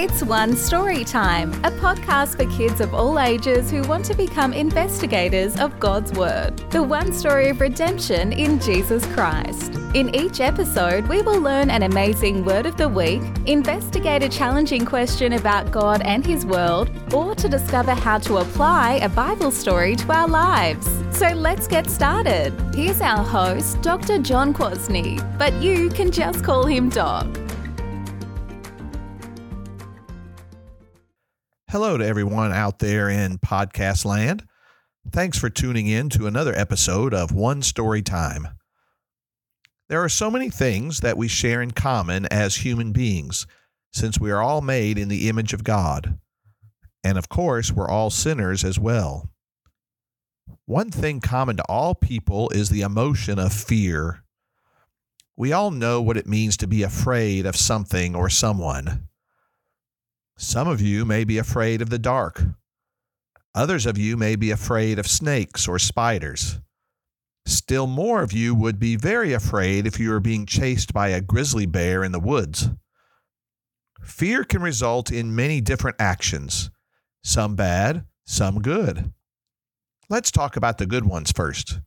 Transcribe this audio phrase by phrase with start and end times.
[0.00, 4.52] It's One Story Time, a podcast for kids of all ages who want to become
[4.52, 6.56] investigators of God's Word.
[6.70, 9.74] The one story of redemption in Jesus Christ.
[9.94, 14.86] In each episode, we will learn an amazing word of the week, investigate a challenging
[14.86, 19.96] question about God and His world, or to discover how to apply a Bible story
[19.96, 20.86] to our lives.
[21.10, 22.52] So let's get started.
[22.72, 24.18] Here's our host, Dr.
[24.18, 27.26] John Kwasny, but you can just call him Doc.
[31.70, 34.42] Hello to everyone out there in podcast land.
[35.12, 38.48] Thanks for tuning in to another episode of One Story Time.
[39.90, 43.46] There are so many things that we share in common as human beings,
[43.92, 46.18] since we are all made in the image of God.
[47.04, 49.28] And of course, we're all sinners as well.
[50.64, 54.24] One thing common to all people is the emotion of fear.
[55.36, 59.08] We all know what it means to be afraid of something or someone.
[60.40, 62.44] Some of you may be afraid of the dark.
[63.56, 66.60] Others of you may be afraid of snakes or spiders.
[67.44, 71.20] Still more of you would be very afraid if you were being chased by a
[71.20, 72.70] grizzly bear in the woods.
[74.00, 76.70] Fear can result in many different actions,
[77.24, 79.12] some bad, some good.
[80.08, 81.80] Let's talk about the good ones first.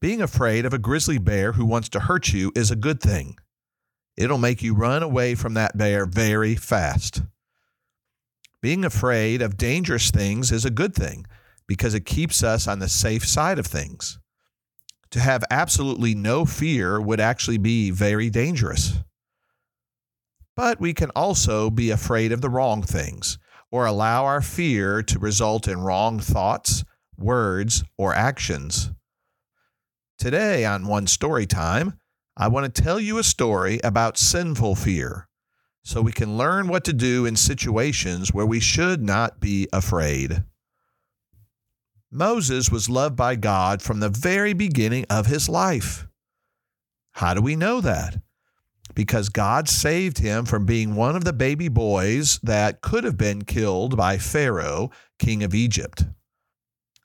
[0.00, 3.36] Being afraid of a grizzly bear who wants to hurt you is a good thing.
[4.16, 7.20] It'll make you run away from that bear very fast.
[8.62, 11.26] Being afraid of dangerous things is a good thing
[11.66, 14.18] because it keeps us on the safe side of things.
[15.12, 18.98] To have absolutely no fear would actually be very dangerous.
[20.56, 23.38] But we can also be afraid of the wrong things
[23.72, 26.84] or allow our fear to result in wrong thoughts,
[27.16, 28.90] words, or actions.
[30.18, 31.98] Today on One Story Time,
[32.36, 35.28] I want to tell you a story about sinful fear
[35.82, 40.44] so we can learn what to do in situations where we should not be afraid.
[42.10, 46.06] Moses was loved by God from the very beginning of his life.
[47.12, 48.20] How do we know that?
[48.94, 53.42] Because God saved him from being one of the baby boys that could have been
[53.42, 56.04] killed by Pharaoh, king of Egypt.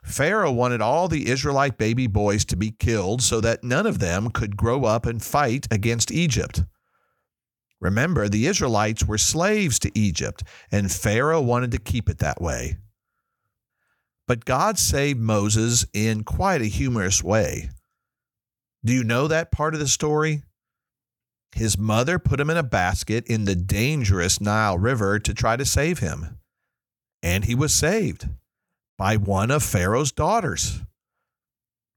[0.03, 4.29] Pharaoh wanted all the Israelite baby boys to be killed so that none of them
[4.29, 6.63] could grow up and fight against Egypt.
[7.81, 12.77] Remember, the Israelites were slaves to Egypt, and Pharaoh wanted to keep it that way.
[14.27, 17.69] But God saved Moses in quite a humorous way.
[18.83, 20.43] Do you know that part of the story?
[21.53, 25.65] His mother put him in a basket in the dangerous Nile River to try to
[25.65, 26.39] save him.
[27.23, 28.27] And he was saved
[28.97, 30.81] by one of Pharaoh's daughters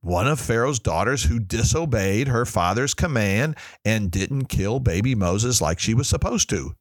[0.00, 5.78] one of Pharaoh's daughters who disobeyed her father's command and didn't kill baby Moses like
[5.78, 6.74] she was supposed to.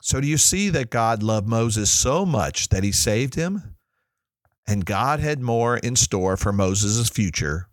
[0.00, 3.76] So, do you see that God loved Moses so much that he saved him?
[4.66, 7.68] And God had more in store for Moses' future.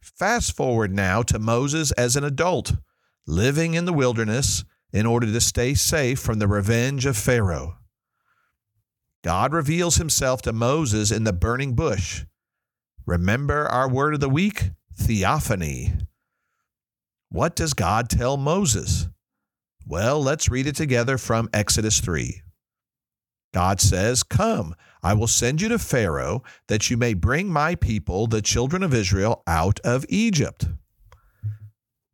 [0.00, 2.72] Fast forward now to Moses as an adult,
[3.26, 7.76] living in the wilderness in order to stay safe from the revenge of Pharaoh.
[9.22, 12.24] God reveals himself to Moses in the burning bush
[13.06, 14.70] Remember our word of the week?
[14.94, 15.92] Theophany.
[17.30, 19.08] What does God tell Moses?
[19.86, 22.42] Well, let's read it together from Exodus 3.
[23.52, 28.26] God says, Come, I will send you to Pharaoh, that you may bring my people,
[28.26, 30.66] the children of Israel, out of Egypt.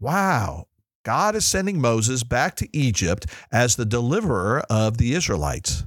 [0.01, 0.69] Wow.
[1.05, 5.85] God is sending Moses back to Egypt as the deliverer of the Israelites.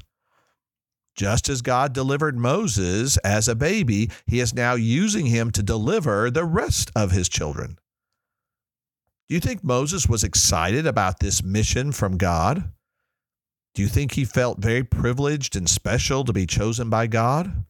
[1.19, 6.31] Just as God delivered Moses as a baby, he is now using him to deliver
[6.31, 7.77] the rest of his children.
[9.27, 12.71] Do you think Moses was excited about this mission from God?
[13.75, 17.65] Do you think he felt very privileged and special to be chosen by God?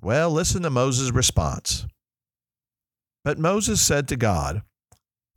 [0.00, 1.86] Well, listen to Moses' response.
[3.24, 4.62] But Moses said to God,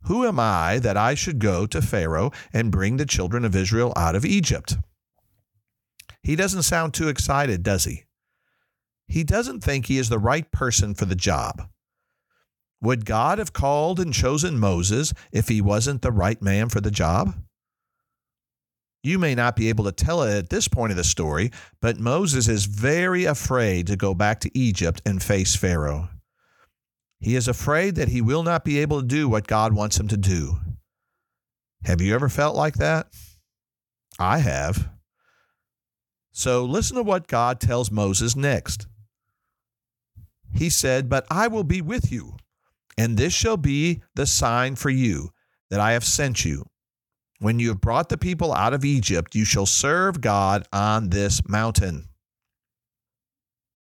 [0.04, 3.92] Who am I that I should go to Pharaoh and bring the children of Israel
[3.96, 4.78] out of Egypt?
[6.22, 8.04] He doesn't sound too excited, does he?
[9.08, 11.68] He doesn't think he is the right person for the job.
[12.82, 16.90] Would God have called and chosen Moses if he wasn't the right man for the
[16.90, 17.34] job?
[19.02, 21.50] You may not be able to tell it at this point of the story,
[21.80, 26.08] but Moses is very afraid to go back to Egypt and face Pharaoh.
[27.18, 30.08] He is afraid that he will not be able to do what God wants him
[30.08, 30.58] to do.
[31.84, 33.08] Have you ever felt like that?
[34.18, 34.88] I have.
[36.32, 38.86] So listen to what God tells Moses next.
[40.54, 42.36] He said, But I will be with you,
[42.96, 45.30] and this shall be the sign for you
[45.70, 46.66] that I have sent you.
[47.38, 51.40] When you have brought the people out of Egypt, you shall serve God on this
[51.48, 52.08] mountain.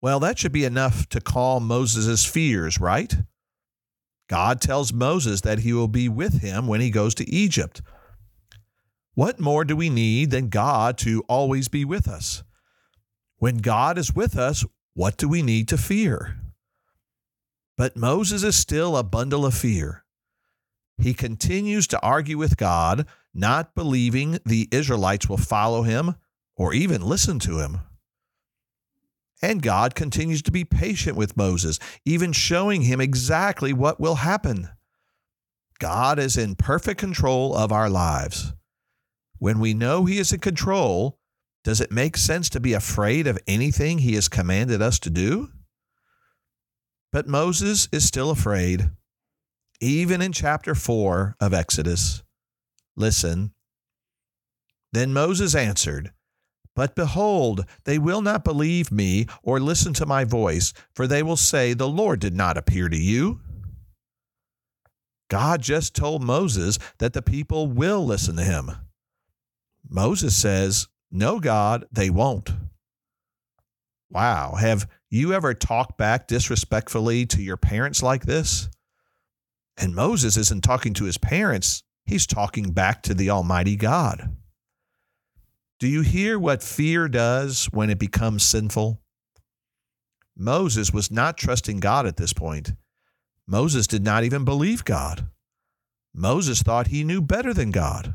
[0.02, 3.14] Well, that should be enough to calm Moses' fears, right?
[4.28, 7.80] God tells Moses that he will be with him when he goes to Egypt.
[9.16, 12.44] What more do we need than God to always be with us?
[13.38, 16.36] When God is with us, what do we need to fear?
[17.78, 20.04] But Moses is still a bundle of fear.
[20.98, 26.16] He continues to argue with God, not believing the Israelites will follow him
[26.54, 27.78] or even listen to him.
[29.40, 34.68] And God continues to be patient with Moses, even showing him exactly what will happen.
[35.78, 38.52] God is in perfect control of our lives.
[39.38, 41.18] When we know He is in control,
[41.64, 45.50] does it make sense to be afraid of anything He has commanded us to do?
[47.12, 48.90] But Moses is still afraid,
[49.80, 52.22] even in chapter 4 of Exodus.
[52.96, 53.52] Listen.
[54.92, 56.12] Then Moses answered,
[56.76, 61.38] but behold, they will not believe me or listen to my voice, for they will
[61.38, 63.40] say, The Lord did not appear to you.
[65.28, 68.70] God just told Moses that the people will listen to him.
[69.88, 72.50] Moses says, No, God, they won't.
[74.10, 74.54] Wow.
[74.54, 78.68] Have you ever talked back disrespectfully to your parents like this?
[79.76, 84.36] And Moses isn't talking to his parents, he's talking back to the Almighty God.
[85.78, 89.02] Do you hear what fear does when it becomes sinful?
[90.34, 92.72] Moses was not trusting God at this point.
[93.46, 95.28] Moses did not even believe God.
[96.14, 98.14] Moses thought he knew better than God.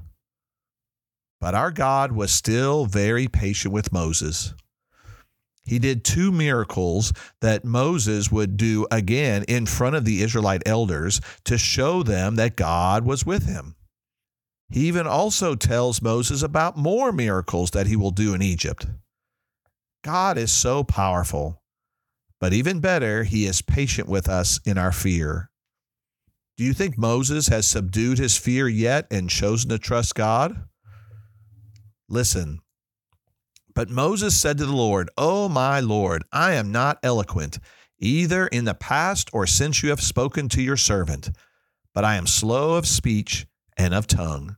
[1.42, 4.54] But our God was still very patient with Moses.
[5.66, 7.12] He did two miracles
[7.42, 12.56] that Moses would do again in front of the Israelite elders to show them that
[12.56, 13.76] God was with him.
[14.70, 18.86] He even also tells Moses about more miracles that he will do in Egypt.
[20.04, 21.62] God is so powerful,
[22.40, 25.50] but even better, he is patient with us in our fear.
[26.58, 30.68] Do you think Moses has subdued his fear yet and chosen to trust God?
[32.12, 32.60] Listen.
[33.74, 37.58] But Moses said to the Lord, O my Lord, I am not eloquent,
[38.00, 41.32] either in the past or since you have spoken to your servant,
[41.94, 43.48] but I am slow of speech
[43.78, 44.58] and of tongue.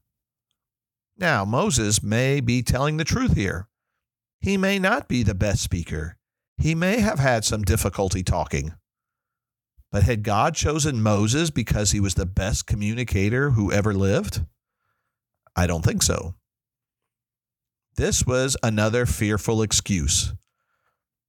[1.15, 3.67] Now, Moses may be telling the truth here.
[4.39, 6.17] He may not be the best speaker.
[6.57, 8.73] He may have had some difficulty talking.
[9.91, 14.43] But had God chosen Moses because he was the best communicator who ever lived?
[15.55, 16.33] I don't think so.
[17.95, 20.33] This was another fearful excuse.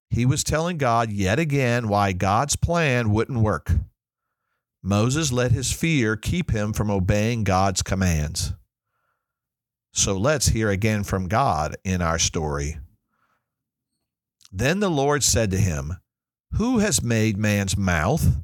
[0.08, 3.70] He was telling God yet again why God's plan wouldn't work.
[4.82, 8.55] Moses let his fear keep him from obeying God's commands.
[9.93, 12.78] So let's hear again from God in our story.
[14.50, 15.99] Then the Lord said to him,
[16.52, 18.38] Who has made man's mouth?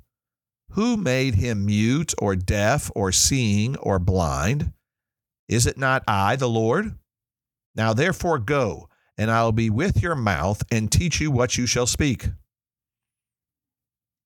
[0.72, 4.72] Who made him mute or deaf or seeing or blind?
[5.48, 6.99] Is it not I, the Lord?
[7.74, 11.66] Now therefore go, and I will be with your mouth and teach you what you
[11.66, 12.28] shall speak.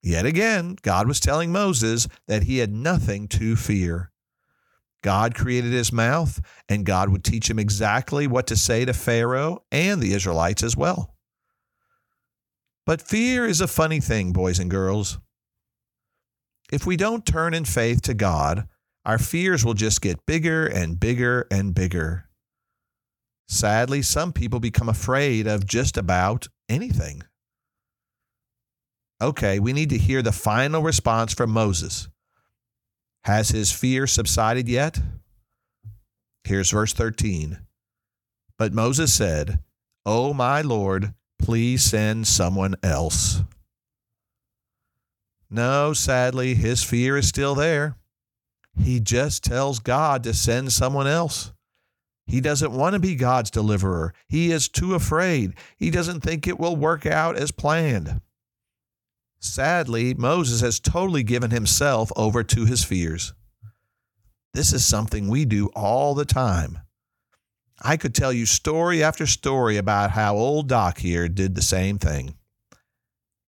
[0.02, 4.10] Yet again, God was telling Moses that he had nothing to fear.
[5.02, 9.62] God created his mouth, and God would teach him exactly what to say to Pharaoh
[9.70, 11.14] and the Israelites as well.
[12.86, 15.18] But fear is a funny thing, boys and girls.
[16.72, 18.68] If we don't turn in faith to God,
[19.04, 22.23] our fears will just get bigger and bigger and bigger.
[23.48, 27.22] Sadly, some people become afraid of just about anything.
[29.22, 32.08] Okay, we need to hear the final response from Moses.
[33.24, 34.98] Has his fear subsided yet?
[36.44, 37.58] Here's verse 13.
[38.58, 39.60] But Moses said,
[40.04, 43.42] Oh, my Lord, please send someone else.
[45.50, 47.96] No, sadly, his fear is still there.
[48.78, 51.52] He just tells God to send someone else.
[52.26, 54.14] He doesn't want to be God's deliverer.
[54.28, 55.54] He is too afraid.
[55.76, 58.20] He doesn't think it will work out as planned.
[59.38, 63.34] Sadly, Moses has totally given himself over to his fears.
[64.54, 66.78] This is something we do all the time.
[67.82, 71.98] I could tell you story after story about how old Doc here did the same
[71.98, 72.36] thing,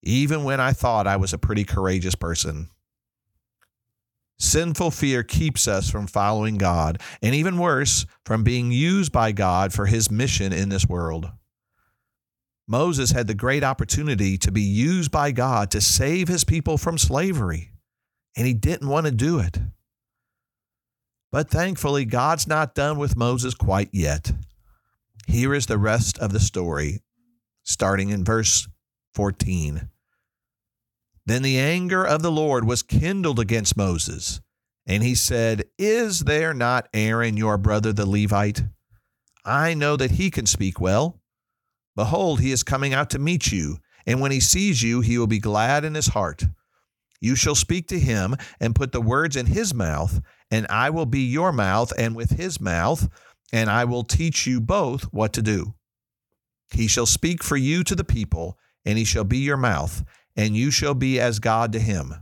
[0.03, 2.69] even when I thought I was a pretty courageous person.
[4.39, 9.73] Sinful fear keeps us from following God, and even worse, from being used by God
[9.73, 11.31] for his mission in this world.
[12.69, 16.99] Moses had the great opportunity to be used by God to save his people from
[16.99, 17.71] slavery,
[18.37, 19.59] and he didn't want to do it.
[21.33, 24.33] But thankfully, God's not done with Moses quite yet.
[25.27, 27.03] Here is the rest of the story,
[27.63, 28.69] starting in verse
[29.15, 29.89] 14.
[31.27, 34.41] Then the anger of the Lord was kindled against Moses,
[34.87, 38.63] and he said, Is there not Aaron your brother the Levite?
[39.45, 41.21] I know that he can speak well.
[41.97, 45.27] Behold, he is coming out to meet you, and when he sees you, he will
[45.27, 46.45] be glad in his heart.
[47.21, 51.07] You shall speak to him and put the words in his mouth, and I will
[51.07, 53.09] be your mouth and with his mouth,
[53.53, 55.75] and I will teach you both what to do.
[56.73, 60.05] He shall speak for you to the people, and he shall be your mouth,
[60.37, 62.15] and you shall be as God to him.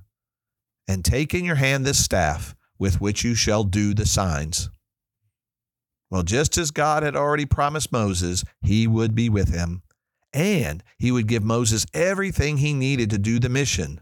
[0.86, 4.70] And take in your hand this staff with which you shall do the signs.
[6.10, 9.82] Well, just as God had already promised Moses, he would be with him,
[10.32, 14.00] and he would give Moses everything he needed to do the mission.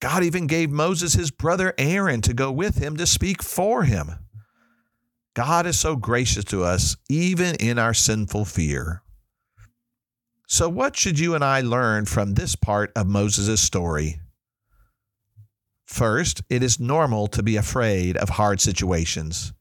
[0.00, 4.10] God even gave Moses his brother Aaron to go with him to speak for him.
[5.34, 9.02] God is so gracious to us, even in our sinful fear.
[10.46, 14.20] So, what should you and I learn from this part of Moses' story?
[15.86, 19.52] First, it is normal to be afraid of hard situations.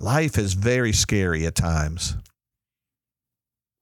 [0.00, 2.16] Life is very scary at times.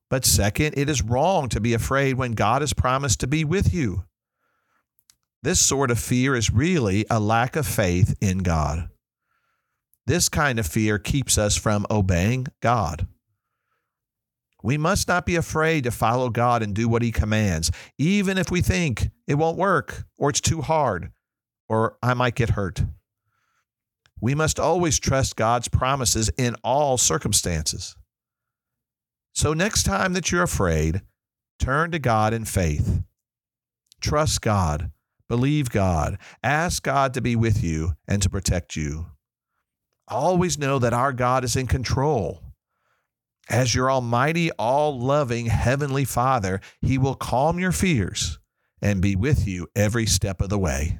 [0.08, 3.72] But second, it is wrong to be afraid when God has promised to be with
[3.72, 4.04] you.
[5.42, 8.88] This sort of fear is really a lack of faith in God.
[10.06, 13.06] This kind of fear keeps us from obeying God.
[14.62, 18.50] We must not be afraid to follow God and do what He commands, even if
[18.50, 21.10] we think it won't work, or it's too hard,
[21.68, 22.84] or I might get hurt.
[24.20, 27.96] We must always trust God's promises in all circumstances.
[29.32, 31.02] So, next time that you're afraid,
[31.58, 33.02] turn to God in faith.
[34.00, 34.90] Trust God
[35.30, 36.18] Believe God.
[36.42, 39.06] Ask God to be with you and to protect you.
[40.08, 42.42] Always know that our God is in control.
[43.48, 48.38] As your almighty, all loving Heavenly Father, He will calm your fears
[48.82, 50.98] and be with you every step of the way.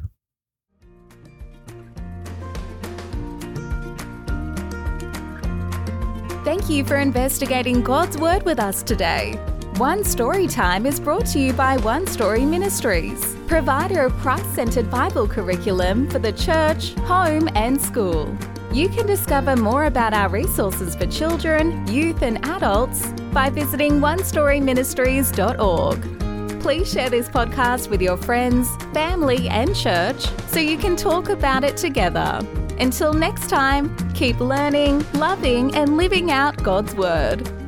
[6.43, 9.35] Thank you for investigating God's Word with us today.
[9.77, 14.91] One Story Time is brought to you by One Story Ministries, provider of Christ centered
[14.91, 18.37] Bible curriculum for the church, home, and school.
[18.73, 26.61] You can discover more about our resources for children, youth, and adults by visiting onestoryministries.org.
[26.61, 31.65] Please share this podcast with your friends, family, and church so you can talk about
[31.65, 32.41] it together.
[32.79, 37.60] Until next time, keep learning, loving, and living out God's Word.